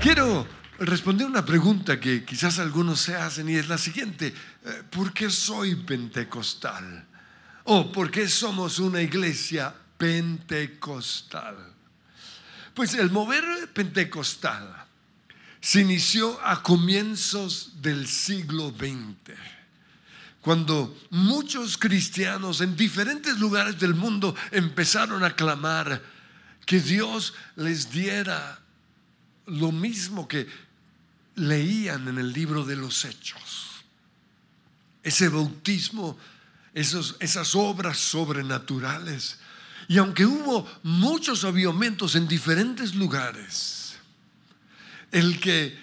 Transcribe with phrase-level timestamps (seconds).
[0.00, 0.46] Quiero
[0.78, 4.32] responder una pregunta que quizás algunos se hacen y es la siguiente.
[4.64, 7.04] Eh, ¿Por qué soy pentecostal?
[7.64, 11.74] ¿O por qué somos una iglesia pentecostal?
[12.74, 13.44] Pues el mover
[13.74, 14.86] pentecostal
[15.60, 19.36] se inició a comienzos del siglo XX,
[20.40, 26.00] cuando muchos cristianos en diferentes lugares del mundo empezaron a clamar
[26.64, 28.60] que Dios les diera
[29.48, 30.46] lo mismo que
[31.34, 33.84] leían en el libro de los hechos.
[35.02, 36.18] Ese bautismo,
[36.74, 39.38] esos, esas obras sobrenaturales.
[39.88, 43.96] Y aunque hubo muchos avivamientos en diferentes lugares,
[45.12, 45.78] el que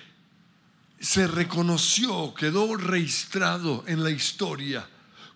[1.00, 4.88] se reconoció, quedó registrado en la historia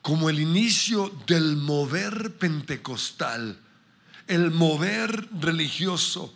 [0.02, 3.58] como el inicio del mover pentecostal,
[4.28, 6.34] el mover religioso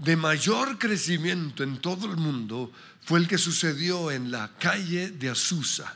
[0.00, 2.72] de mayor crecimiento en todo el mundo
[3.04, 5.94] fue el que sucedió en la calle de Azusa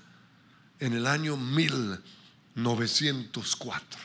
[0.78, 4.00] en el año 1904.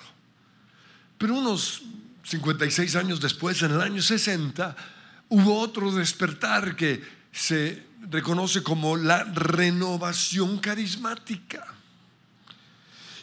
[1.18, 1.82] Pero unos
[2.24, 4.74] 56 años después, en el año 60,
[5.28, 11.68] hubo otro despertar que se reconoce como la renovación carismática.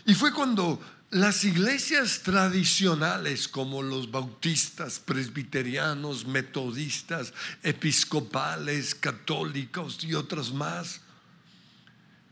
[0.04, 0.78] Y fue cuando
[1.10, 7.32] las iglesias tradicionales como los bautistas, presbiterianos, metodistas,
[7.62, 11.00] episcopales, católicos y otras más,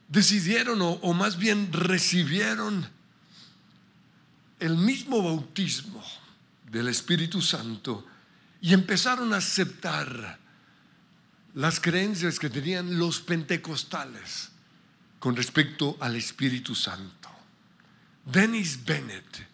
[0.09, 2.89] decidieron o, más bien recibieron
[4.59, 6.05] el mismo bautismo
[6.71, 8.07] del Espíritu Santo
[8.61, 10.39] y empezaron a aceptar
[11.55, 14.51] las creencias que tenían los pentecostales
[15.21, 17.24] con respecto al Espíritu Santo.
[18.25, 19.47] Dennis Bennett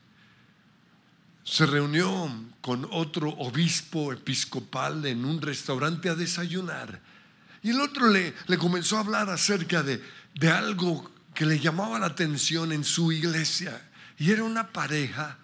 [1.44, 7.00] se reunió con otro obispo episcopal en un restaurante a desayunar
[7.62, 10.02] y el otro le, le comenzó a hablar acerca de,
[10.34, 15.38] de algo que le llamaba la atención en su iglesia y era una pareja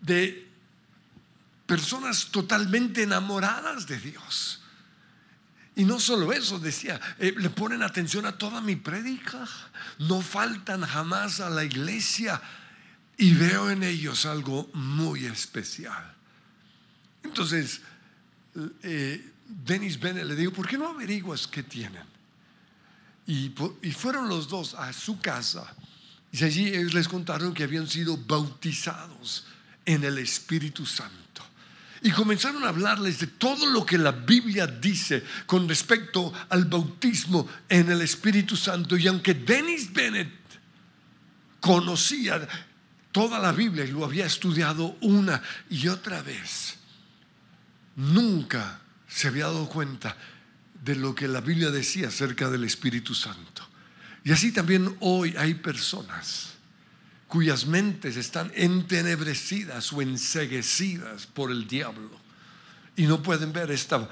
[0.00, 0.48] de
[1.66, 4.63] personas totalmente enamoradas de Dios.
[5.76, 9.48] Y no solo eso, decía, eh, le ponen atención a toda mi prédica,
[9.98, 12.40] no faltan jamás a la iglesia
[13.16, 16.14] y veo en ellos algo muy especial.
[17.24, 17.80] Entonces,
[18.82, 22.04] eh, Dennis Bennett le dijo, ¿por qué no averiguas qué tienen?
[23.26, 23.52] Y,
[23.82, 25.74] y fueron los dos a su casa
[26.34, 29.46] y allí ellos les contaron que habían sido bautizados
[29.84, 31.23] en el Espíritu Santo.
[32.04, 37.48] Y comenzaron a hablarles de todo lo que la Biblia dice con respecto al bautismo
[37.66, 38.98] en el Espíritu Santo.
[38.98, 40.30] Y aunque Dennis Bennett
[41.60, 42.46] conocía
[43.10, 46.76] toda la Biblia y lo había estudiado una y otra vez,
[47.96, 50.14] nunca se había dado cuenta
[50.84, 53.66] de lo que la Biblia decía acerca del Espíritu Santo.
[54.24, 56.53] Y así también hoy hay personas
[57.34, 62.12] cuyas mentes están entenebrecidas o enseguecidas por el diablo
[62.94, 64.08] y no pueden ver esta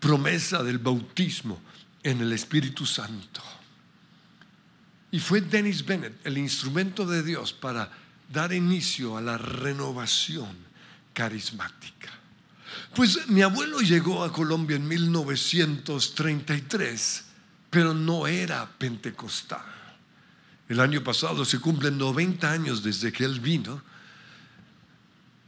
[0.00, 1.60] promesa del bautismo
[2.02, 3.40] en el Espíritu Santo.
[5.12, 7.92] Y fue Dennis Bennett el instrumento de Dios para
[8.28, 10.56] dar inicio a la renovación
[11.12, 12.10] carismática.
[12.92, 17.24] Pues mi abuelo llegó a Colombia en 1933,
[17.70, 19.73] pero no era pentecostal.
[20.68, 23.82] El año pasado se cumplen 90 años desde que él vino,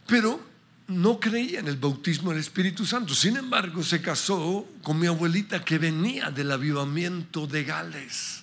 [0.06, 0.40] pero
[0.88, 3.14] no creía en el bautismo del Espíritu Santo.
[3.14, 8.42] Sin embargo, se casó con mi abuelita que venía del avivamiento de Gales.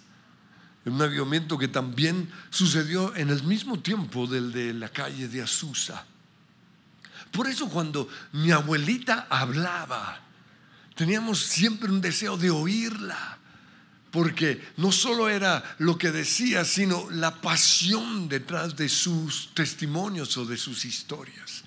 [0.86, 6.06] Un avivamiento que también sucedió en el mismo tiempo del de la calle de Azusa.
[7.32, 10.20] Por eso cuando mi abuelita hablaba,
[10.96, 13.40] teníamos siempre un deseo de oírla
[14.14, 20.46] porque no solo era lo que decía, sino la pasión detrás de sus testimonios o
[20.46, 21.64] de sus historias.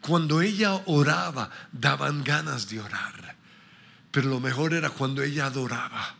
[0.00, 3.36] Cuando ella oraba, daban ganas de orar,
[4.10, 6.16] pero lo mejor era cuando ella adoraba.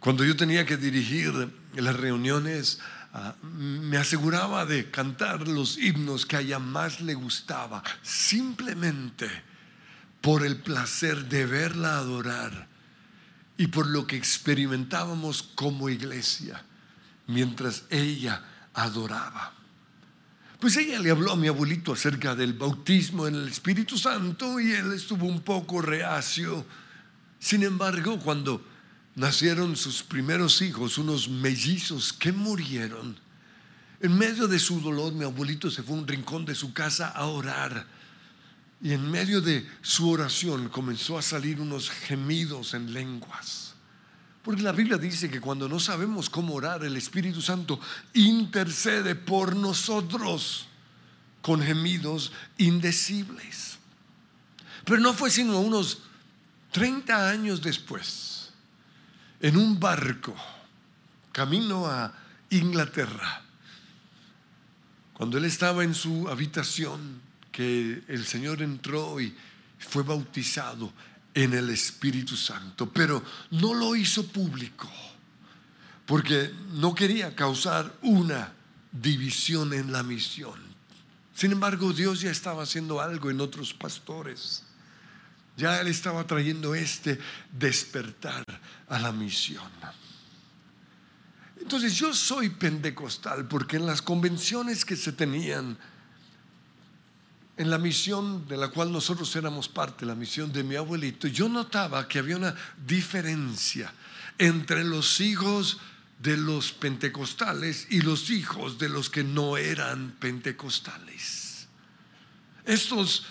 [0.00, 1.30] Cuando yo tenía que dirigir
[1.74, 2.78] las reuniones,
[3.12, 9.28] ah, me aseguraba de cantar los himnos que a ella más le gustaba, simplemente
[10.22, 12.73] por el placer de verla adorar
[13.56, 16.62] y por lo que experimentábamos como iglesia
[17.26, 18.42] mientras ella
[18.74, 19.52] adoraba.
[20.58, 24.72] Pues ella le habló a mi abuelito acerca del bautismo en el Espíritu Santo y
[24.72, 26.64] él estuvo un poco reacio.
[27.38, 28.64] Sin embargo, cuando
[29.14, 33.16] nacieron sus primeros hijos, unos mellizos que murieron,
[34.00, 37.08] en medio de su dolor mi abuelito se fue a un rincón de su casa
[37.08, 37.86] a orar
[38.84, 43.74] Y en medio de su oración comenzó a salir unos gemidos en lenguas.
[44.42, 47.80] Porque la Biblia dice que cuando no sabemos cómo orar, el Espíritu Santo
[48.12, 50.66] intercede por nosotros
[51.40, 53.78] con gemidos indecibles.
[54.84, 56.02] Pero no fue sino unos
[56.72, 58.50] 30 años después,
[59.40, 60.36] en un barco,
[61.32, 62.12] camino a
[62.50, 63.44] Inglaterra,
[65.14, 67.22] cuando él estaba en su habitación,
[67.54, 69.32] que el Señor entró y
[69.78, 70.92] fue bautizado
[71.32, 73.22] en el Espíritu Santo, pero
[73.52, 74.90] no lo hizo público,
[76.04, 78.52] porque no quería causar una
[78.90, 80.58] división en la misión.
[81.32, 84.64] Sin embargo, Dios ya estaba haciendo algo en otros pastores.
[85.56, 87.20] Ya Él estaba trayendo este
[87.52, 88.44] despertar
[88.88, 89.70] a la misión.
[91.60, 95.78] Entonces yo soy pentecostal porque en las convenciones que se tenían,
[97.56, 101.48] en la misión de la cual nosotros éramos parte, la misión de mi abuelito, yo
[101.48, 102.54] notaba que había una
[102.86, 103.92] diferencia
[104.38, 105.78] entre los hijos
[106.18, 111.68] de los pentecostales y los hijos de los que no eran pentecostales.
[112.64, 113.26] Estos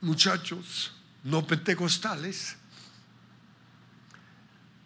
[0.00, 0.92] muchachos
[1.24, 2.56] no pentecostales,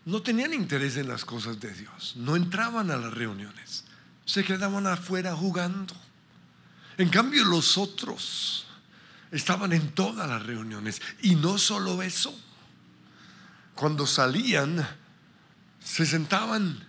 [0.05, 3.85] no tenían interés en las cosas de Dios, no entraban a las reuniones,
[4.25, 5.94] se quedaban afuera jugando.
[6.98, 8.66] En cambio los otros
[9.31, 12.38] estaban en todas las reuniones y no solo eso,
[13.75, 14.87] cuando salían
[15.82, 16.84] se sentaban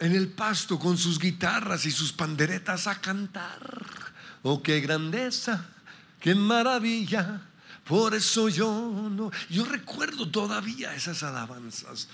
[0.00, 4.12] en el pasto con sus guitarras y sus panderetas a cantar.
[4.42, 5.66] Oh, qué grandeza,
[6.20, 7.42] qué maravilla.
[7.84, 12.08] Por eso yo no, yo recuerdo todavía esas alabanzas,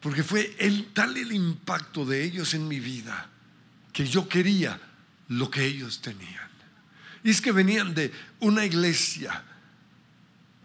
[0.00, 0.56] porque fue
[0.92, 3.28] tal el impacto de ellos en mi vida
[3.92, 4.80] que yo quería
[5.30, 6.50] lo que ellos tenían.
[7.22, 9.42] Y es que venían de una iglesia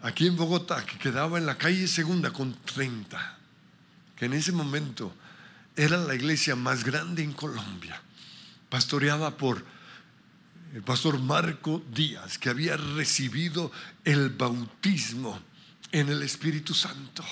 [0.02, 3.38] aquí en Bogotá que quedaba en la calle segunda con 30,
[4.16, 5.14] que en ese momento
[5.76, 8.00] era la iglesia más grande en Colombia,
[8.68, 9.64] pastoreada por
[10.74, 13.70] el pastor Marco Díaz, que había recibido
[14.04, 15.40] el bautismo
[15.92, 17.24] en el Espíritu Santo.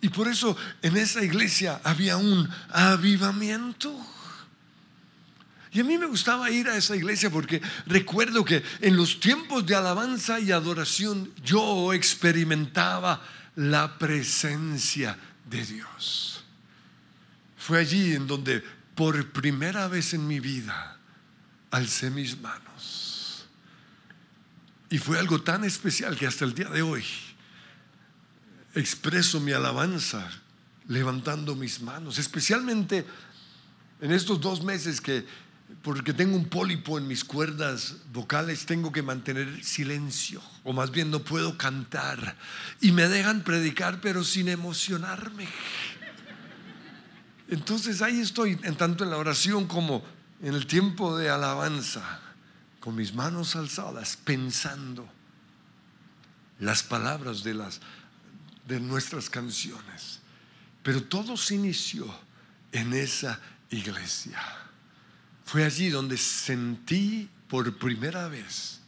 [0.00, 3.94] Y por eso en esa iglesia había un avivamiento.
[5.72, 9.64] Y a mí me gustaba ir a esa iglesia porque recuerdo que en los tiempos
[9.64, 13.22] de alabanza y adoración yo experimentaba
[13.56, 15.16] la presencia
[15.48, 16.44] de Dios.
[17.56, 18.62] Fue allí en donde
[18.94, 20.98] por primera vez en mi vida
[21.70, 23.46] alcé mis manos.
[24.90, 27.04] Y fue algo tan especial que hasta el día de hoy
[28.74, 30.30] expreso mi alabanza
[30.88, 33.06] levantando mis manos, especialmente
[34.02, 35.24] en estos dos meses que,
[35.82, 41.10] porque tengo un pólipo en mis cuerdas vocales, tengo que mantener silencio, o más bien
[41.10, 42.36] no puedo cantar,
[42.80, 45.48] y me dejan predicar pero sin emocionarme.
[47.48, 50.04] Entonces ahí estoy, en tanto en la oración como
[50.40, 52.20] en el tiempo de alabanza,
[52.78, 55.08] con mis manos alzadas, pensando
[56.58, 57.80] las palabras de, las,
[58.66, 60.20] de nuestras canciones.
[60.82, 62.06] Pero todo se inició
[62.72, 63.40] en esa
[63.70, 64.40] iglesia.
[65.52, 68.80] Fue allí donde sentí por primera vez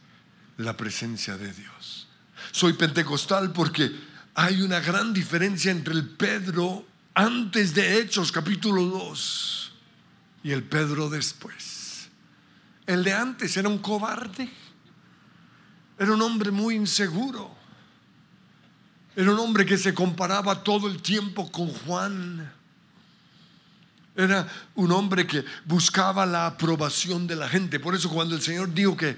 [0.57, 2.07] la presencia de Dios.
[2.51, 3.91] Soy pentecostal porque
[4.33, 9.73] hay una gran diferencia entre el Pedro antes de Hechos capítulo 2
[10.41, 12.09] y el Pedro después.
[12.87, 14.49] El de antes era un cobarde,
[15.99, 17.55] era un hombre muy inseguro,
[19.15, 22.54] era un hombre que se comparaba todo el tiempo con Juan.
[24.15, 27.79] Era un hombre que buscaba la aprobación de la gente.
[27.79, 29.17] Por eso cuando el Señor dijo que,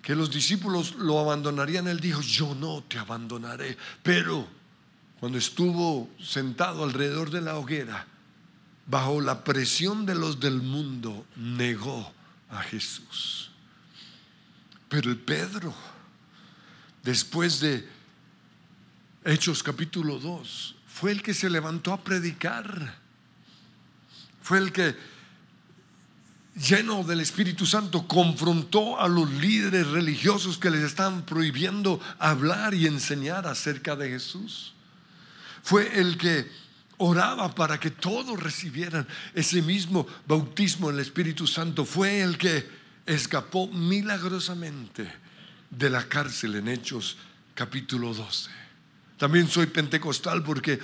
[0.00, 3.76] que los discípulos lo abandonarían, Él dijo, yo no te abandonaré.
[4.02, 4.48] Pero
[5.20, 8.06] cuando estuvo sentado alrededor de la hoguera,
[8.86, 12.12] bajo la presión de los del mundo, negó
[12.48, 13.50] a Jesús.
[14.88, 15.74] Pero el Pedro,
[17.02, 17.86] después de
[19.24, 23.07] Hechos capítulo 2, fue el que se levantó a predicar.
[24.48, 24.96] Fue el que,
[26.54, 32.86] lleno del Espíritu Santo, confrontó a los líderes religiosos que les estaban prohibiendo hablar y
[32.86, 34.72] enseñar acerca de Jesús.
[35.62, 36.50] Fue el que
[36.96, 41.84] oraba para que todos recibieran ese mismo bautismo en el Espíritu Santo.
[41.84, 42.66] Fue el que
[43.04, 45.12] escapó milagrosamente
[45.68, 47.18] de la cárcel en Hechos
[47.54, 48.48] capítulo 12.
[49.18, 50.78] También soy pentecostal porque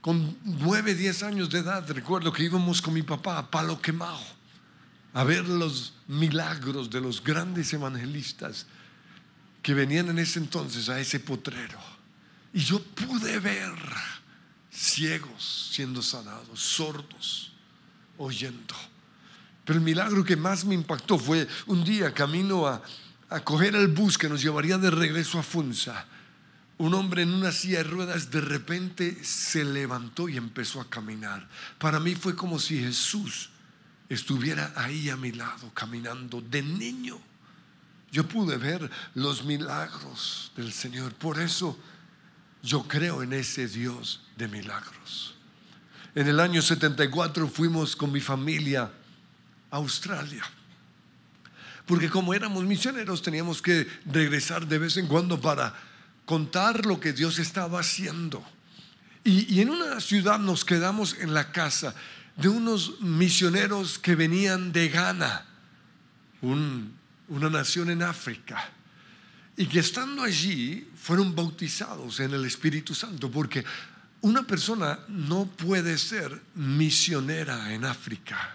[0.00, 4.40] con nueve, diez años de edad recuerdo que íbamos con mi papá a Palo Quemado
[5.12, 8.66] a ver los milagros de los grandes evangelistas
[9.62, 11.78] que venían en ese entonces a ese potrero.
[12.52, 13.74] Y yo pude ver
[14.72, 17.52] ciegos siendo sanados, sordos
[18.18, 18.74] oyendo.
[19.64, 22.82] Pero el milagro que más me impactó fue un día camino a,
[23.28, 26.06] a coger el bus que nos llevaría de regreso a Funza.
[26.80, 31.46] Un hombre en una silla de ruedas de repente se levantó y empezó a caminar.
[31.78, 33.50] Para mí fue como si Jesús
[34.08, 37.18] estuviera ahí a mi lado, caminando de niño.
[38.10, 41.12] Yo pude ver los milagros del Señor.
[41.12, 41.78] Por eso
[42.62, 45.34] yo creo en ese Dios de milagros.
[46.14, 48.90] En el año 74 fuimos con mi familia
[49.70, 50.44] a Australia.
[51.84, 55.89] Porque como éramos misioneros teníamos que regresar de vez en cuando para
[56.30, 58.40] contar lo que Dios estaba haciendo.
[59.24, 61.92] Y, en una ciudad nos quedamos en la casa
[62.36, 65.44] de unos misioneros que venían de Ghana,
[66.40, 68.70] una nación en África
[69.56, 73.64] y que estando allí fueron bautizados en el Espíritu Santo, porque
[74.20, 78.54] una persona no puede ser misionera en África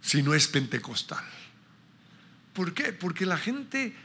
[0.00, 1.24] si no es pentecostal.
[2.52, 2.92] ¿Por qué?
[2.92, 3.96] Porque la gente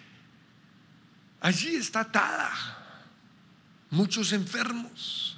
[1.47, 2.51] allí está atada,
[3.89, 5.37] muchos enfermos,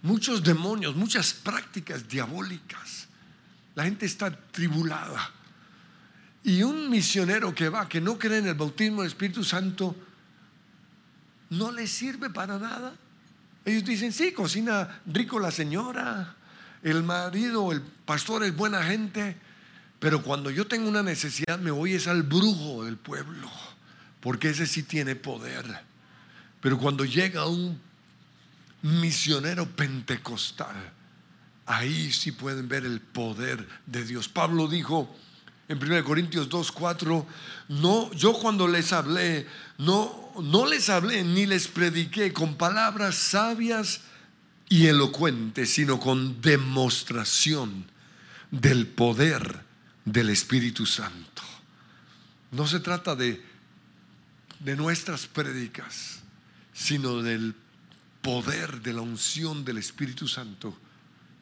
[0.00, 3.08] muchos demonios, muchas prácticas diabólicas.
[3.74, 5.30] La gente está tribulada.
[6.44, 9.96] Y un misionero que va, que no cree en el bautismo del Espíritu Santo,
[11.50, 12.94] no le sirve para nada.
[13.64, 16.36] Ellos dicen, sí, cocina rico la señora,
[16.82, 19.36] el marido, el pastor es buena gente,
[19.98, 23.50] pero cuando yo tengo una necesidad me voy es al brujo del pueblo,
[24.22, 25.66] porque ese sí tiene poder.
[26.62, 27.78] Pero cuando llega un
[28.82, 30.92] misionero pentecostal,
[31.66, 34.28] ahí sí pueden ver el poder de Dios.
[34.28, 35.14] Pablo dijo,
[35.68, 37.26] en 1 Corintios 2, 4,
[37.68, 39.46] no, yo cuando les hablé,
[39.78, 44.02] no, no les hablé ni les prediqué con palabras sabias
[44.68, 47.90] y elocuentes, sino con demostración
[48.52, 49.64] del poder
[50.04, 51.42] del Espíritu Santo.
[52.52, 53.51] No se trata de,
[54.64, 56.20] de nuestras prédicas,
[56.72, 57.54] sino del
[58.20, 60.76] poder de la unción del Espíritu Santo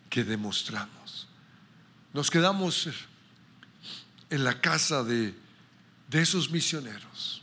[0.08, 1.28] que demostramos.
[2.12, 2.88] Nos quedamos
[4.30, 5.34] en la casa de,
[6.08, 7.42] de esos misioneros.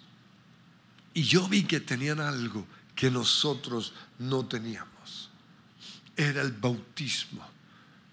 [1.14, 5.30] Y yo vi que tenían algo que nosotros no teníamos.
[6.16, 7.48] Era el bautismo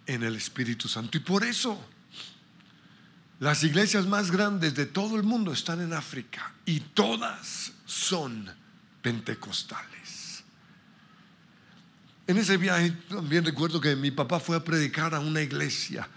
[0.06, 1.16] en el Espíritu Santo.
[1.16, 1.82] Y por eso
[3.44, 8.50] las iglesias más grandes de todo el mundo están en África y todas son
[9.02, 10.42] pentecostales.
[12.26, 16.08] En ese viaje también recuerdo que mi papá fue a predicar a una iglesia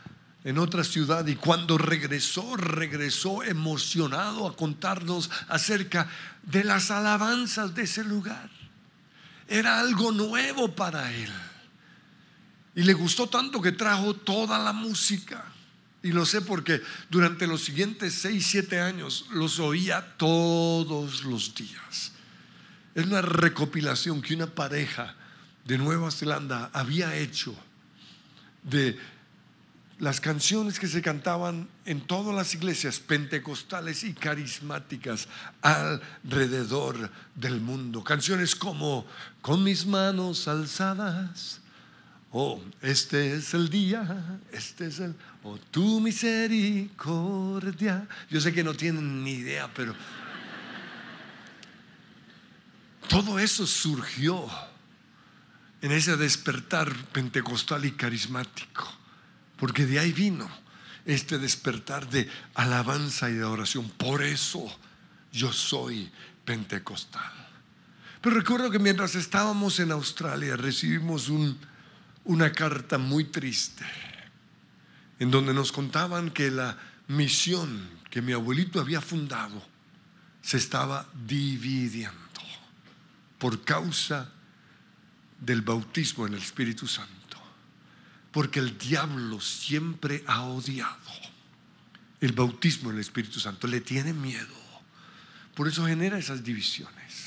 [0.45, 6.07] en otra ciudad y cuando regresó, regresó emocionado a contarnos acerca
[6.43, 8.49] de las alabanzas de ese lugar.
[9.49, 11.33] Era algo nuevo para él.
[12.73, 15.56] Y le gustó tanto que trajo toda la música.
[16.07, 22.13] Y lo sé porque durante los siguientes seis, siete años los oía todos los días.
[22.95, 25.17] Es una recopilación que una pareja
[25.65, 27.53] de Nueva Zelanda había hecho
[28.63, 28.97] de
[29.99, 35.27] las canciones que se cantaban en todas las iglesias pentecostales y carismáticas
[35.61, 38.01] alrededor del mundo.
[38.01, 39.05] Canciones como
[39.41, 41.59] Con mis manos alzadas,
[42.31, 48.07] oh, este es el día, este es el, oh, tu misericordia.
[48.29, 49.95] Yo sé que no tienen ni idea, pero
[53.07, 54.45] todo eso surgió
[55.81, 58.97] en ese despertar pentecostal y carismático
[59.57, 60.47] porque de ahí vino
[61.05, 63.89] este despertar de alabanza y de oración.
[63.89, 64.65] Por eso
[65.31, 66.09] yo soy
[66.45, 67.31] pentecostal.
[68.21, 71.29] Pero recuerdo que mientras estábamos en Australia recibimos
[72.27, 73.85] una carta muy triste
[75.19, 79.65] en donde nos contaban que la misión que mi abuelito había fundado
[80.41, 82.17] se estaba dividiendo
[83.37, 84.29] por causa
[85.39, 87.13] del bautismo en el Espíritu Santo.
[88.31, 90.97] Porque el diablo siempre ha odiado
[92.19, 94.55] el bautismo en el Espíritu Santo, le tiene miedo.
[95.55, 97.26] Por eso genera esas divisiones.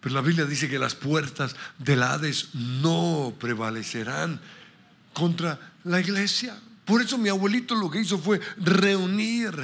[0.00, 4.40] Pero la Biblia dice que las puertas del Hades no prevalecerán
[5.12, 6.56] contra la iglesia.
[6.84, 9.54] Por eso mi abuelito lo que hizo fue reunir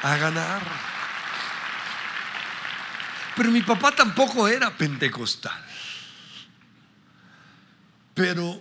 [0.01, 0.63] a ganar.
[3.35, 5.63] Pero mi papá tampoco era pentecostal.
[8.15, 8.59] Pero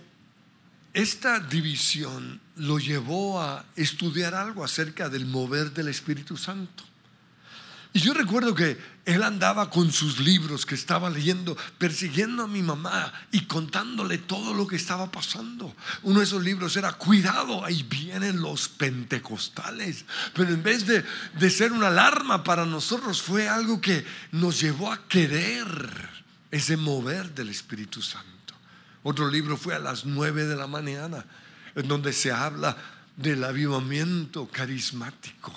[0.93, 6.83] esta división lo llevó a estudiar algo acerca del mover del Espíritu Santo.
[7.93, 12.61] Y yo recuerdo que él andaba con sus libros que estaba leyendo, persiguiendo a mi
[12.61, 15.73] mamá y contándole todo lo que estaba pasando.
[16.03, 20.05] Uno de esos libros era, cuidado, ahí vienen los pentecostales.
[20.33, 21.03] Pero en vez de,
[21.39, 26.09] de ser una alarma para nosotros, fue algo que nos llevó a querer
[26.51, 28.27] ese mover del Espíritu Santo.
[29.03, 31.25] Otro libro fue a las nueve de la mañana,
[31.75, 32.75] en donde se habla
[33.15, 35.53] del avivamiento carismático.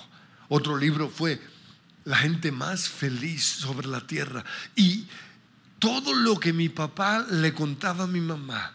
[0.48, 1.40] Otro libro fue
[2.04, 4.44] la gente más feliz sobre la tierra.
[4.76, 5.06] Y
[5.78, 8.74] todo lo que mi papá le contaba a mi mamá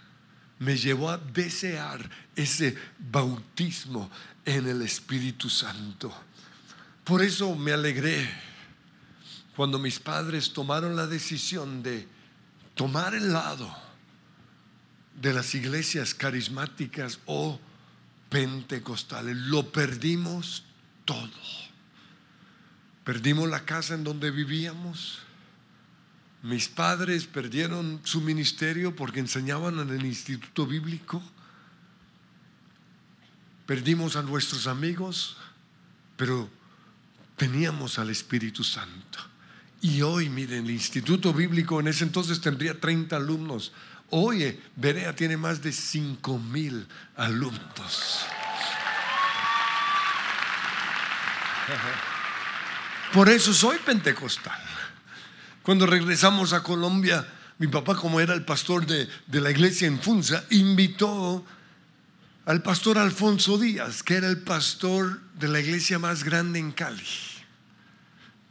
[0.60, 4.10] me llevó a desear ese bautismo
[4.46, 6.13] en el Espíritu Santo.
[7.03, 8.29] Por eso me alegré
[9.55, 12.08] cuando mis padres tomaron la decisión de
[12.74, 13.74] tomar el lado
[15.22, 17.60] de las iglesias carismáticas o
[18.29, 19.36] pentecostales.
[19.36, 20.63] Lo perdimos
[21.05, 21.64] todo.
[23.06, 25.20] Perdimos la casa en donde vivíamos.
[26.42, 31.22] Mis padres perdieron su ministerio porque enseñaban en el instituto bíblico.
[33.68, 35.38] Perdimos a nuestros amigos,
[36.18, 36.50] pero
[37.38, 39.20] teníamos al Espíritu Santo.
[39.82, 43.72] Y hoy, miren, el instituto bíblico en ese entonces tendría 30 alumnos.
[44.10, 48.26] Oye, Berea tiene más de 5 mil alumnos.
[53.14, 54.60] Por eso soy pentecostal.
[55.64, 57.26] Cuando regresamos a Colombia,
[57.58, 61.46] mi papá, como era el pastor de, de, la iglesia en Funza, invitó
[62.46, 67.04] al pastor Alfonso Díaz, que era el pastor de la iglesia más grande en Cali.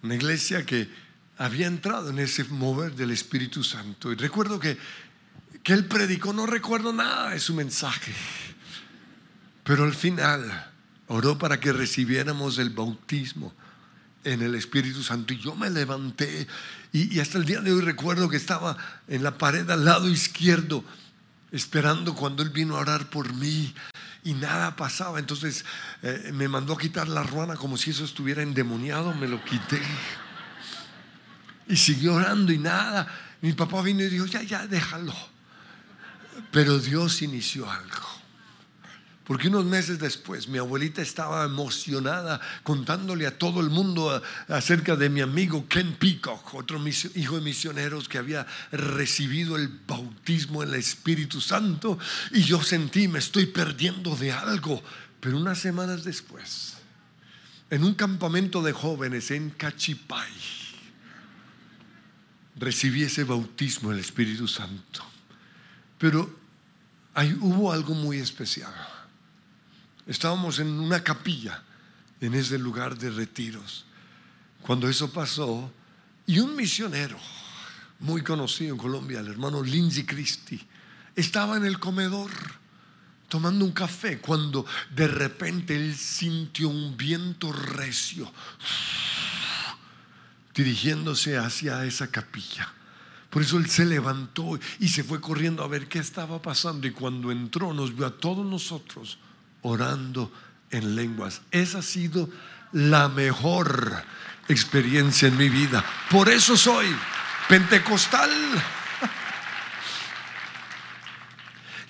[0.03, 0.89] Una iglesia que
[1.39, 4.13] había entrado en ese mover del Espíritu Santo.
[4.13, 4.79] Y recuerdo que
[5.65, 8.13] que él predicó, no recuerdo nada de su mensaje,
[9.65, 10.71] pero al final
[11.09, 13.53] oró para que recibiéramos el bautismo
[14.25, 15.33] en el Espíritu Santo.
[15.33, 16.47] Y yo me levanté
[16.93, 18.77] y, hasta el día de hoy recuerdo que estaba
[19.09, 20.85] en la pared al lado izquierdo,
[21.51, 23.75] esperando cuando Él vino a orar por mí
[24.23, 25.19] y nada pasaba.
[25.19, 25.65] Entonces
[26.03, 29.83] eh, me mandó a quitar la ruana como si eso estuviera endemoniado, me lo quité.
[31.67, 33.09] Y siguió orando y nada.
[33.41, 35.15] Mi papá vino y dijo, ya, ya, déjalo.
[36.51, 38.24] Pero Dios inició algo.
[39.25, 45.09] Porque unos meses después mi abuelita estaba emocionada contándole a todo el mundo acerca de
[45.09, 46.79] mi amigo Ken Peacock, otro
[47.15, 51.99] hijo de misioneros que había recibido el bautismo en el Espíritu Santo.
[52.33, 54.83] Y yo sentí, me estoy perdiendo de algo.
[55.21, 56.75] Pero unas semanas después,
[57.71, 60.33] en un campamento de jóvenes en Cachipay,
[62.57, 65.03] recibí ese bautismo en el Espíritu Santo.
[65.97, 66.39] Pero
[67.41, 68.94] hubo algo muy especial.
[70.07, 71.63] Estábamos en una capilla,
[72.21, 73.85] en ese lugar de retiros,
[74.63, 75.71] cuando eso pasó,
[76.27, 77.19] y un misionero
[78.01, 80.61] muy conocido en Colombia, el hermano Lindsay Christie,
[81.17, 82.31] estaba en el comedor
[83.29, 88.31] tomando un café cuando de repente él sintió un viento recio
[90.55, 92.73] dirigiéndose hacia esa capilla.
[93.31, 96.87] Por eso él se levantó y se fue corriendo a ver qué estaba pasando.
[96.87, 99.19] Y cuando entró nos vio a todos nosotros
[99.65, 100.31] orando
[100.71, 101.43] en lenguas.
[101.51, 102.29] Esa ha sido
[102.73, 104.05] la mejor
[104.49, 105.85] experiencia en mi vida.
[106.11, 106.87] Por eso soy
[107.49, 108.31] pentecostal.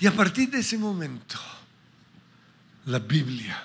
[0.00, 1.38] Y a partir de ese momento,
[2.87, 3.62] la Biblia,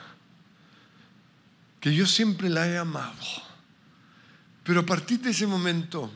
[1.82, 3.26] que yo siempre la he amado,
[4.64, 6.14] pero a partir de ese momento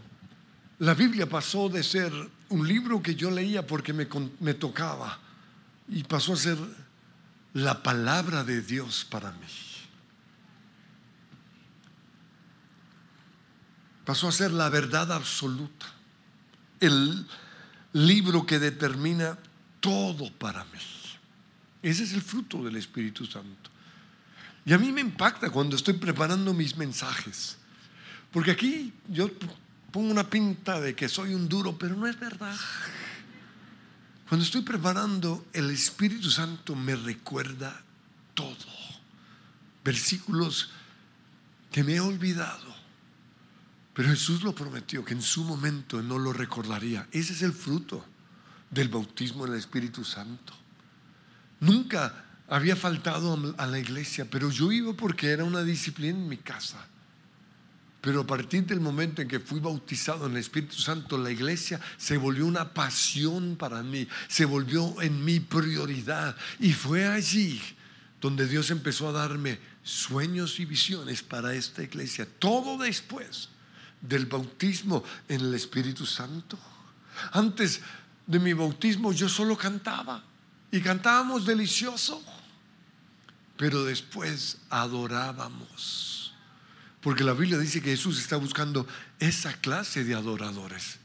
[0.80, 2.14] la Biblia pasó de ser
[2.50, 4.08] un libro que yo leía porque me,
[4.40, 5.20] me tocaba
[5.90, 6.58] y pasó a ser
[7.54, 9.48] la palabra de Dios para mí.
[14.06, 15.86] Pasó a ser la verdad absoluta,
[16.80, 17.26] el
[17.94, 19.38] libro que determina
[19.80, 20.80] todo para mí.
[21.82, 23.70] Ese es el fruto del Espíritu Santo.
[24.66, 27.58] Y a mí me impacta cuando estoy preparando mis mensajes.
[28.32, 29.30] Porque aquí yo
[29.92, 32.56] pongo una pinta de que soy un duro, pero no es verdad.
[34.28, 37.84] Cuando estoy preparando, el Espíritu Santo me recuerda
[38.34, 38.56] todo.
[39.84, 40.72] versículos
[41.72, 42.74] que me he olvidado.
[43.94, 47.08] Pero Jesús lo prometió que en su momento no lo recordaría.
[47.12, 48.06] Ese es el fruto
[48.72, 50.54] del bautismo del Espíritu Santo.
[51.60, 56.38] Nunca había faltado a la iglesia, pero yo iba porque era una disciplina en mi
[56.38, 56.88] casa.
[58.04, 61.80] Pero a partir del momento en que fui bautizado en el Espíritu Santo, la iglesia
[61.96, 66.36] se volvió una pasión para mí, se volvió en mi prioridad.
[66.60, 67.62] Y fue allí
[68.20, 72.28] donde Dios empezó a darme sueños y visiones para esta iglesia.
[72.40, 73.48] Todo después
[74.02, 76.60] del bautismo en el Espíritu Santo.
[77.32, 77.80] Antes
[78.28, 80.22] de mi bautismo yo solo cantaba
[80.74, 82.22] y cantábamos delicioso,
[83.56, 86.13] pero después adorábamos
[87.04, 88.88] porque la Biblia dice que Jesús está buscando
[89.20, 91.00] esa clase de adoradores,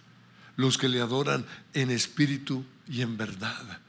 [0.56, 3.80] los que le adoran en espíritu y en verdad.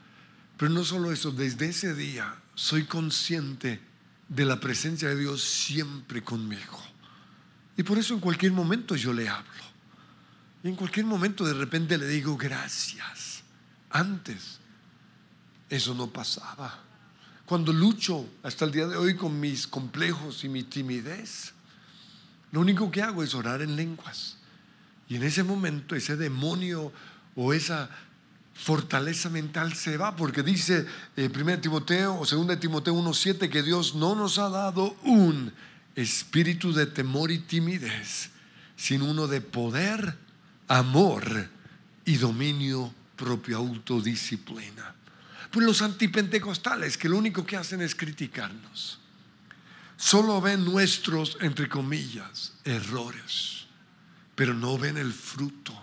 [0.56, 3.80] Pero no solo eso, desde ese día soy consciente
[4.28, 6.82] de la presencia de Dios siempre conmigo.
[7.76, 9.64] Y por eso en cualquier momento yo le hablo.
[10.64, 13.42] Y en cualquier momento de repente le digo gracias.
[13.88, 14.58] Antes
[15.68, 16.80] eso no pasaba.
[17.46, 21.54] Cuando lucho hasta el día de hoy con mis complejos y mi timidez,
[22.52, 24.36] lo único que hago es orar en lenguas.
[25.08, 26.92] Y en ese momento ese demonio
[27.34, 27.90] o esa
[28.54, 30.86] fortaleza mental se va, porque dice
[31.16, 35.52] eh, 1 Timoteo o 2 Timoteo 1.7 que Dios no nos ha dado un
[35.96, 38.30] espíritu de temor y timidez,
[38.76, 40.16] sino uno de poder,
[40.68, 41.48] amor
[42.04, 44.94] y dominio propio, autodisciplina.
[45.50, 48.99] Pues los antipentecostales que lo único que hacen es criticarnos
[50.00, 53.66] solo ven nuestros, entre comillas, errores,
[54.34, 55.74] pero no ven el fruto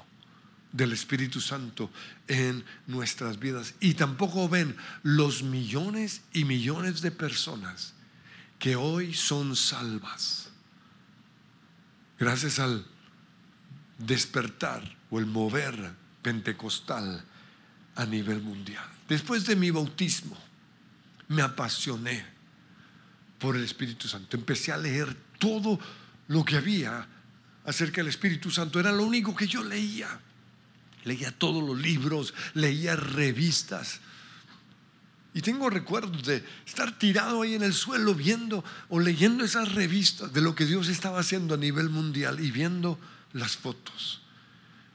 [0.71, 1.91] del Espíritu Santo
[2.27, 3.75] en nuestras vidas.
[3.79, 7.93] Y tampoco ven los millones y millones de personas
[8.57, 10.49] que hoy son salvas.
[12.17, 12.85] Gracias al
[13.99, 17.23] despertar o el mover pentecostal
[17.95, 18.85] a nivel mundial.
[19.07, 20.37] Después de mi bautismo,
[21.27, 22.36] me apasioné
[23.39, 24.37] por el Espíritu Santo.
[24.37, 25.79] Empecé a leer todo
[26.27, 27.07] lo que había
[27.65, 28.79] acerca del Espíritu Santo.
[28.79, 30.19] Era lo único que yo leía.
[31.03, 34.01] Leía todos los libros, leía revistas.
[35.33, 40.33] Y tengo recuerdos de estar tirado ahí en el suelo viendo o leyendo esas revistas
[40.33, 42.99] de lo que Dios estaba haciendo a nivel mundial y viendo
[43.33, 44.21] las fotos.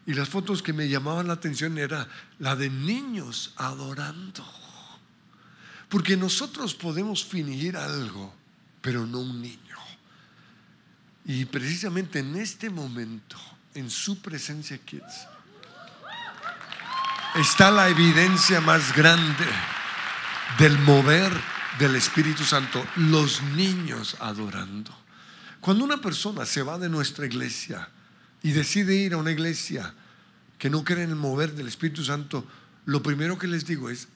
[0.04, 2.08] Y las fotos que me llamaban la atención era
[2.40, 4.44] la de niños adorando.
[5.92, 8.34] Porque nosotros podemos fingir algo,
[8.80, 9.76] pero no un niño.
[11.26, 13.36] Y precisamente en este momento,
[13.74, 15.28] en su presencia, kids,
[17.34, 19.44] está la evidencia más grande
[20.58, 21.30] del mover
[21.78, 24.96] del Espíritu Santo, los niños adorando.
[25.60, 27.86] Cuando una persona se va de nuestra iglesia
[28.42, 29.92] y decide ir a una iglesia
[30.56, 32.46] que no cree mover del Espíritu Santo,
[32.86, 34.08] lo primero que les digo es,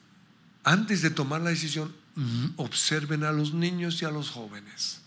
[0.67, 4.99] antes de tomar la decisión, mm, observen a los niños y a los jóvenes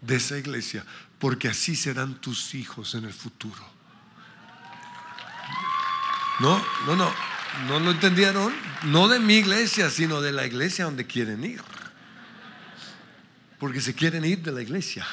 [0.00, 0.84] de esa iglesia,
[1.18, 3.60] porque así serán tus hijos en el futuro.
[6.38, 7.12] No, no, no,
[7.66, 8.54] no lo entendieron,
[8.84, 11.60] no de mi iglesia, sino de la iglesia donde quieren ir.
[13.58, 15.04] Porque se quieren ir de la iglesia.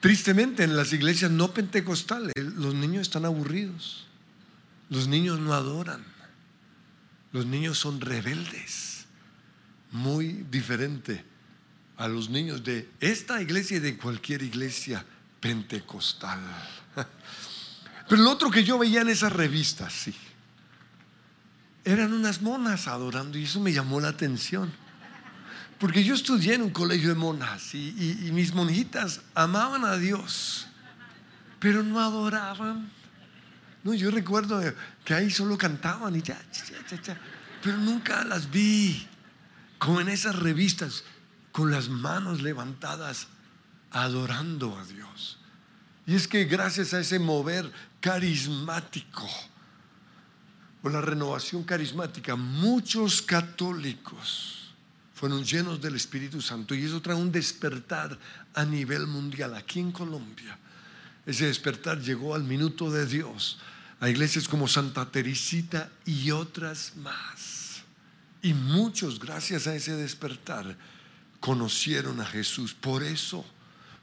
[0.00, 4.06] Tristemente, en las iglesias no pentecostales, los niños están aburridos.
[4.90, 6.13] Los niños no adoran.
[7.34, 9.06] Los niños son rebeldes,
[9.90, 11.24] muy diferente
[11.96, 15.04] a los niños de esta iglesia y de cualquier iglesia
[15.40, 16.38] pentecostal.
[18.08, 20.14] Pero lo otro que yo veía en esas revistas, sí,
[21.84, 24.72] eran unas monas adorando y eso me llamó la atención.
[25.80, 30.68] Porque yo estudié en un colegio de monas y, mis monjitas amaban a Dios,
[31.58, 32.92] pero no adoraban.
[33.84, 34.60] No, yo recuerdo
[35.04, 36.40] que ahí solo cantaban y ya,
[36.90, 37.20] ya, ya,
[37.62, 39.06] pero nunca las vi
[39.78, 41.04] como en esas revistas
[41.52, 43.28] con las manos levantadas
[43.90, 45.38] adorando a Dios.
[46.06, 47.70] Y es que gracias a ese mover
[48.00, 49.28] carismático
[50.82, 54.74] o la renovación carismática, muchos católicos
[55.14, 58.18] fueron llenos del Espíritu Santo y eso trae un despertar
[58.54, 60.58] a nivel mundial aquí en Colombia.
[61.24, 63.58] Ese despertar llegó al minuto de Dios
[64.04, 67.82] a iglesias como Santa Teresita y otras más.
[68.42, 70.76] Y muchos, gracias a ese despertar,
[71.40, 72.74] conocieron a Jesús.
[72.74, 73.46] Por eso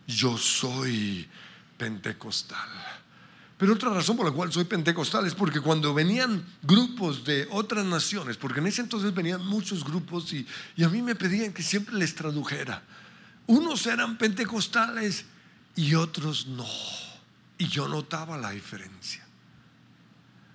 [0.07, 1.29] yo soy
[1.77, 2.67] pentecostal.
[3.59, 7.85] Pero otra razón por la cual soy pentecostal es porque cuando venían grupos de otras
[7.85, 11.61] naciones, porque en ese entonces venían muchos grupos y, y a mí me pedían que
[11.61, 12.81] siempre les tradujera.
[13.45, 15.25] Unos eran pentecostales
[15.75, 16.65] y otros no.
[17.59, 19.20] Y yo notaba la diferencia.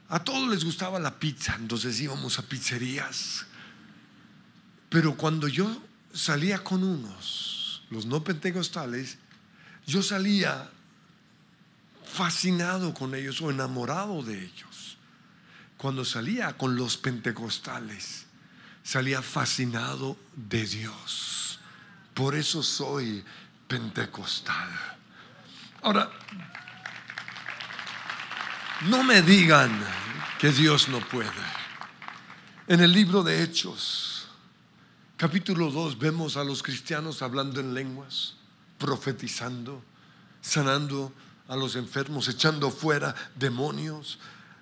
[0.08, 3.46] A todos les gustaba la pizza, entonces íbamos a pizzerías.
[4.88, 9.18] Pero cuando yo salía con unos, los no pentecostales,
[9.86, 10.70] yo salía
[12.04, 14.96] fascinado con ellos o enamorado de ellos.
[15.76, 18.26] Cuando salía con los pentecostales,
[18.82, 21.58] salía fascinado de Dios.
[22.14, 23.24] Por eso soy
[23.68, 24.70] pentecostal.
[25.82, 26.10] Ahora,
[28.82, 29.72] no me digan
[30.38, 31.30] que Dios no puede.
[32.68, 34.28] En el libro de Hechos,
[35.16, 38.34] capítulo 2, vemos a los cristianos hablando en lenguas,
[38.78, 39.82] profetizando,
[40.42, 41.12] sanando
[41.48, 44.18] a los enfermos, echando fuera demonios.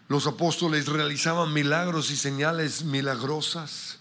[0.08, 3.98] Los apóstoles realizaban milagros y señales milagrosas.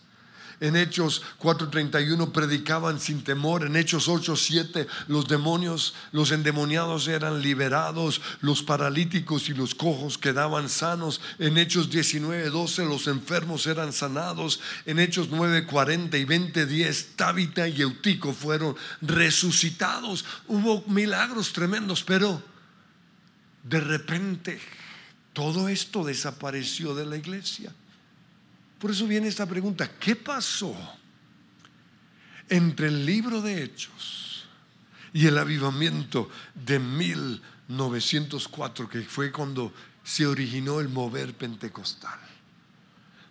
[0.63, 3.65] En Hechos 4:31 predicaban sin temor.
[3.65, 10.69] En Hechos 8:7 los demonios, los endemoniados eran liberados, los paralíticos y los cojos quedaban
[10.69, 11.19] sanos.
[11.37, 14.61] En Hechos 19:12 los enfermos eran sanados.
[14.85, 20.23] En Hechos 9:40 y 20:10 Tábita y Eutico fueron resucitados.
[20.47, 22.41] Hubo milagros tremendos, pero
[23.63, 24.61] de repente
[25.33, 27.73] todo esto desapareció de la iglesia.
[28.83, 30.75] Por eso viene esta pregunta, ¿qué pasó
[32.49, 34.43] entre el libro de Hechos
[35.13, 39.71] y el avivamiento de 1904, que fue cuando
[40.03, 42.19] se originó el mover pentecostal?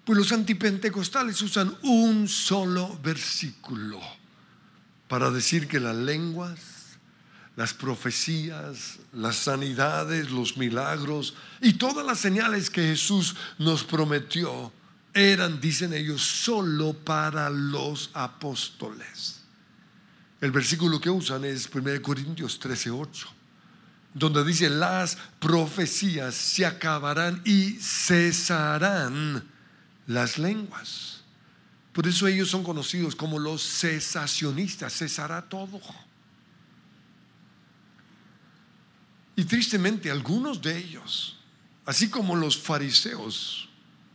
[0.06, 4.00] Pues los antipentecostales usan un solo versículo
[5.06, 6.60] para decir que las lenguas
[7.56, 14.72] las profecías, las sanidades, los milagros y todas las señales que Jesús nos prometió
[15.14, 19.40] eran, dicen ellos, solo para los apóstoles.
[20.40, 23.26] El versículo que usan es 1 Corintios 13:8,
[24.14, 29.44] donde dice, las profecías se acabarán y cesarán
[30.06, 31.22] las lenguas.
[31.92, 35.80] Por eso ellos son conocidos como los cesacionistas, cesará todo.
[39.36, 41.38] Y tristemente algunos de ellos,
[41.86, 43.68] así como los fariseos,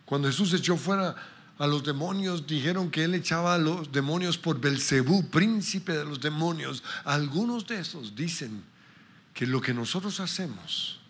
[0.07, 1.15] cuando Jesús echó fuera
[1.59, 6.21] a los demonios, dijeron que él echaba a los demonios por Belcebú, príncipe de los
[6.21, 6.81] demonios.
[7.03, 8.63] Algunos de esos dicen
[9.33, 11.01] que lo que nosotros hacemos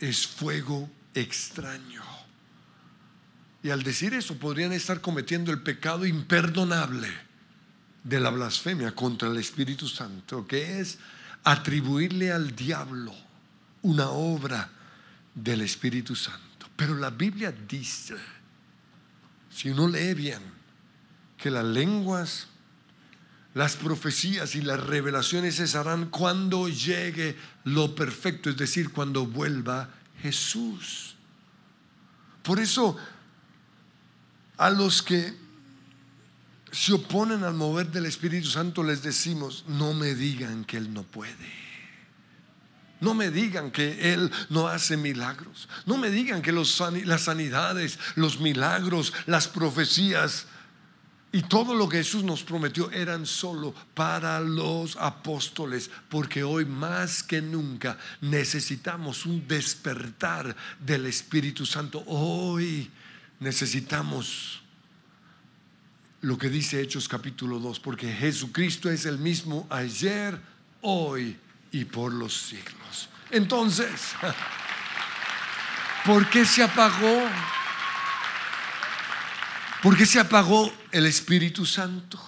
[0.00, 2.02] es fuego extraño.
[3.62, 7.08] Y al decir eso podrían estar cometiendo el pecado imperdonable
[8.04, 10.98] de la blasfemia contra el Espíritu Santo, que es
[11.42, 13.14] atribuirle al diablo
[13.80, 14.70] una obra
[15.34, 16.49] del Espíritu Santo.
[16.80, 18.16] Pero la Biblia dice,
[19.50, 20.40] si uno lee bien,
[21.36, 22.46] que las lenguas,
[23.52, 29.90] las profecías y las revelaciones cesarán cuando llegue lo perfecto, es decir, cuando vuelva
[30.22, 31.16] Jesús.
[32.42, 32.96] Por eso,
[34.56, 35.36] a los que
[36.72, 41.02] se oponen al mover del Espíritu Santo, les decimos, no me digan que Él no
[41.02, 41.69] puede.
[43.00, 45.68] No me digan que Él no hace milagros.
[45.86, 50.46] No me digan que los, las sanidades, los milagros, las profecías
[51.32, 57.22] y todo lo que Jesús nos prometió eran solo para los apóstoles, porque hoy más
[57.22, 62.02] que nunca necesitamos un despertar del Espíritu Santo.
[62.06, 62.90] Hoy
[63.38, 64.60] necesitamos
[66.22, 70.40] lo que dice Hechos capítulo 2, porque Jesucristo es el mismo ayer,
[70.80, 71.38] hoy
[71.72, 73.08] y por los siglos.
[73.30, 74.14] Entonces,
[76.04, 77.28] ¿por qué se apagó?
[79.82, 82.20] ¿Por qué se apagó el Espíritu Santo?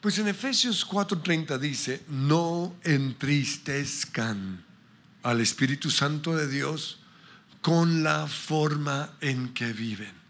[0.00, 4.64] Pues en Efesios 4:30 dice, no entristezcan
[5.22, 6.98] al Espíritu Santo de Dios
[7.60, 10.22] con la forma en que viven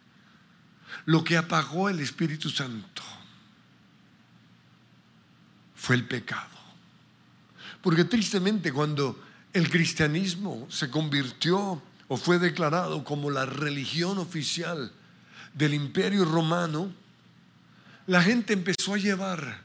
[1.07, 3.03] lo que apagó el Espíritu Santo
[5.75, 6.48] fue el pecado.
[7.83, 9.21] Porque tristemente cuando
[9.53, 14.92] el cristianismo se convirtió o fue declarado como la religión oficial
[15.55, 16.92] del imperio romano,
[18.07, 19.62] la gente empezó a llevar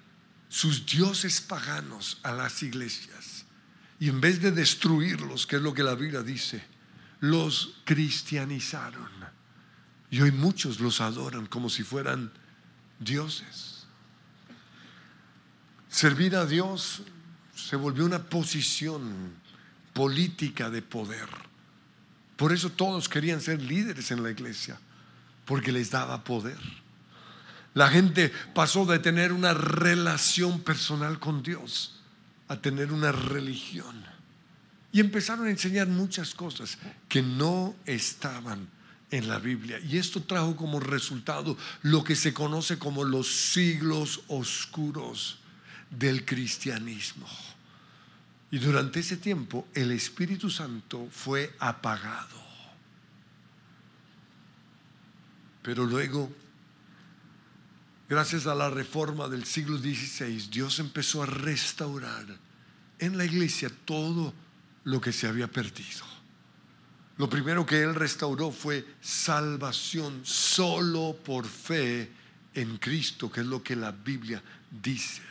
[0.49, 3.45] sus dioses paganos a las iglesias.
[3.99, 6.63] Y en vez de destruirlos, que es lo que la Biblia dice,
[7.19, 9.09] los cristianizaron.
[10.09, 12.31] Y hoy muchos los adoran como si fueran
[12.99, 13.85] dioses.
[15.89, 17.01] Servir a Dios
[17.67, 19.33] se volvió una posición
[19.91, 21.27] política de poder.
[22.37, 24.79] Por eso todos querían ser líderes en la iglesia,
[25.43, 26.57] porque les daba poder.
[27.73, 31.99] La gente pasó de tener una relación personal con Dios
[32.47, 34.01] a tener una religión.
[34.93, 36.77] Y empezaron a enseñar muchas cosas
[37.09, 38.69] que no estaban
[39.11, 39.77] en la Biblia.
[39.79, 45.39] Y esto trajo como resultado lo que se conoce como los siglos oscuros
[45.91, 47.27] del cristianismo.
[48.49, 52.47] Y durante ese tiempo el Espíritu Santo fue apagado.
[55.61, 56.31] Pero luego,
[58.07, 62.25] gracias a la reforma del siglo XVI, Dios empezó a restaurar
[62.99, 64.33] en la iglesia todo
[64.85, 66.05] lo que se había perdido.
[67.17, 72.11] Lo primero que Él restauró fue salvación solo por fe
[72.53, 75.21] en Cristo, que es lo que la Biblia dice.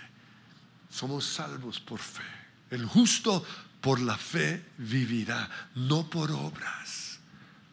[0.90, 2.36] Somos salvos por fe.
[2.70, 3.44] El justo
[3.81, 7.20] por la fe vivirá, no por obras,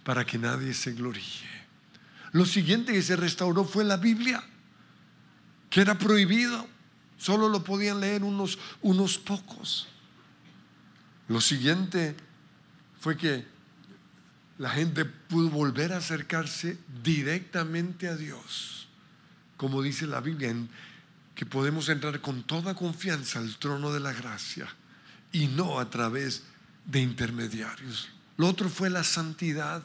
[0.03, 1.51] para que nadie se gloríe.
[2.33, 4.43] Lo siguiente que se restauró fue la Biblia,
[5.71, 6.67] que era prohibido,
[7.17, 9.87] solo lo podían leer unos, unos pocos.
[11.27, 12.15] Lo siguiente
[12.99, 13.45] fue que
[14.59, 18.87] la gente pudo volver a acercarse directamente a Dios,
[19.57, 20.69] como dice la Biblia, en
[21.33, 24.67] que podemos entrar con toda confianza al trono de la gracia
[25.33, 26.43] y no a través
[26.85, 28.07] de intermediarios.
[28.37, 29.83] Lo otro fue la santidad.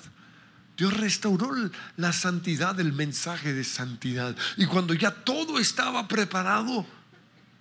[0.77, 1.51] Dios restauró
[1.97, 4.37] la santidad, el mensaje de santidad.
[4.57, 6.87] Y cuando ya todo estaba preparado,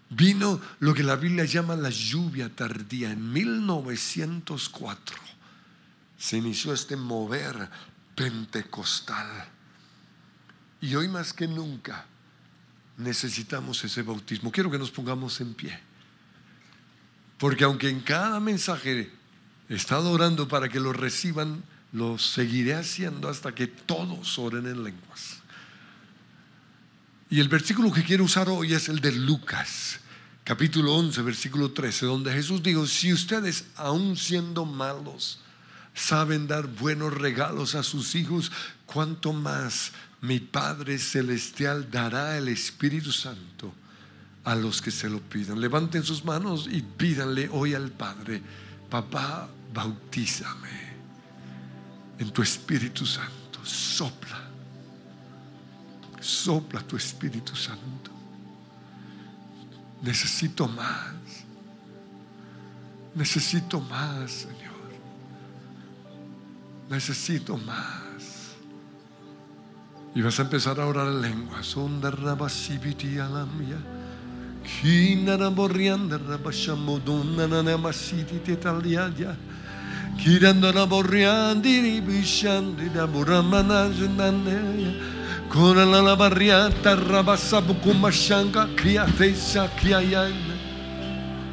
[0.09, 3.11] vino lo que la Biblia llama la lluvia tardía.
[3.11, 5.17] En 1904
[6.17, 7.69] se inició este mover
[8.15, 9.49] pentecostal.
[10.81, 12.05] Y hoy más que nunca
[12.97, 14.51] necesitamos ese bautismo.
[14.51, 15.86] Quiero que nos pongamos en pie.
[17.37, 19.11] Porque aunque en cada mensaje
[19.69, 24.83] he estado orando para que lo reciban, lo seguiré haciendo hasta que todos oren en
[24.83, 25.37] lenguas.
[27.29, 29.99] Y el versículo que quiero usar hoy es el de Lucas,
[30.43, 35.41] capítulo 11, versículo 13, donde Jesús dijo, si ustedes aún siendo malos
[35.93, 38.51] saben dar buenos regalos a sus hijos,
[38.85, 43.73] cuanto más mi Padre Celestial dará el Espíritu Santo
[44.47, 45.59] a los que se lo pidan.
[45.59, 48.41] Levanten sus manos y pídanle hoy al Padre,
[48.89, 50.87] papá, bautízame
[52.17, 53.59] en tu Espíritu Santo.
[53.61, 54.39] Sopla,
[56.21, 58.09] sopla tu Espíritu Santo.
[60.01, 61.43] Necesito más,
[63.15, 64.77] necesito más, Señor.
[66.89, 68.53] Necesito más.
[70.15, 71.61] Y vas a empezar a orar en lengua.
[71.63, 73.96] Sonda rabasibiti alamia.
[74.67, 79.35] Kinara borrianda rabasciamo donna nana massiti te tagliadia.
[80.17, 85.15] Kirandara borriandi ribisciandi da buramana genanne.
[85.47, 90.35] Con la la barriata rabassabu kumashanga kriatesa kriayan.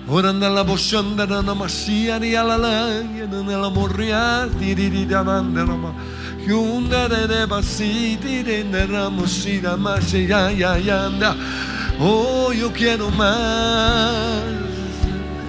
[0.09, 5.94] Ora nella boscianda nana massia di alla laia nella morriati di di davanti roma.
[6.44, 11.09] Chiunda de basiti de nera mussida ma se ya ya ya
[12.00, 14.42] Oh, yo quiero más,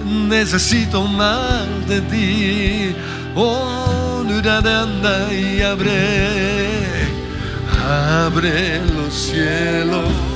[0.04, 2.96] necesito más de ti.
[3.34, 4.22] Oh,
[4.64, 6.28] anda y abre,
[7.84, 10.35] abre los cielos.